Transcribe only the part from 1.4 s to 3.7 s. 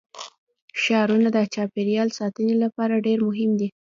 چاپیریال ساتنې لپاره ډېر مهم دي.